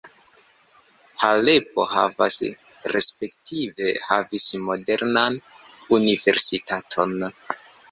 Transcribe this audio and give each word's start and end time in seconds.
Halepo 1.23 1.85
havas 1.91 2.37
respektive 2.95 3.93
havis 4.07 4.49
modernan 4.65 5.39
universitaton. 6.01 7.17